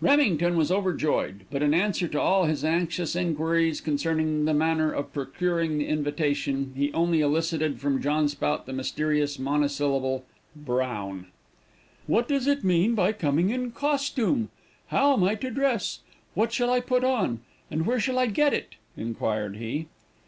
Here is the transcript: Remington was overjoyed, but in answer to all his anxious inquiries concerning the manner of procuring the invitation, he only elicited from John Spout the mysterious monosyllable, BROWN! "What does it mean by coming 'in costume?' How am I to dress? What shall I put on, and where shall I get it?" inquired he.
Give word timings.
Remington 0.00 0.56
was 0.56 0.72
overjoyed, 0.72 1.44
but 1.48 1.62
in 1.62 1.72
answer 1.72 2.08
to 2.08 2.20
all 2.20 2.46
his 2.46 2.64
anxious 2.64 3.14
inquiries 3.14 3.80
concerning 3.80 4.44
the 4.44 4.52
manner 4.52 4.90
of 4.90 5.12
procuring 5.12 5.78
the 5.78 5.86
invitation, 5.86 6.72
he 6.74 6.92
only 6.92 7.20
elicited 7.20 7.78
from 7.80 8.02
John 8.02 8.28
Spout 8.28 8.66
the 8.66 8.72
mysterious 8.72 9.38
monosyllable, 9.38 10.24
BROWN! 10.56 11.26
"What 12.08 12.26
does 12.26 12.48
it 12.48 12.64
mean 12.64 12.96
by 12.96 13.12
coming 13.12 13.50
'in 13.50 13.70
costume?' 13.70 14.48
How 14.88 15.12
am 15.12 15.22
I 15.22 15.36
to 15.36 15.52
dress? 15.52 16.00
What 16.34 16.52
shall 16.52 16.70
I 16.72 16.80
put 16.80 17.04
on, 17.04 17.42
and 17.70 17.86
where 17.86 18.00
shall 18.00 18.18
I 18.18 18.26
get 18.26 18.52
it?" 18.52 18.74
inquired 18.96 19.54
he. 19.56 19.86